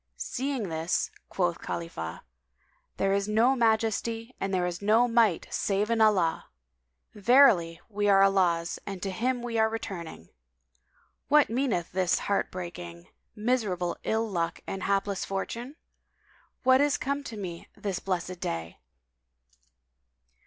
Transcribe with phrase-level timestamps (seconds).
[0.17, 2.23] Seeing this quoth Khalifah,
[2.97, 6.47] "There is no Majesty and there is no Might save in Allah!
[7.13, 10.29] verily, we are Allah's and to Him we are returning!
[11.27, 15.75] What meaneth this heart breaking, miserable ill luck and hapless fortune?
[16.63, 18.79] What is come to me this blessed day?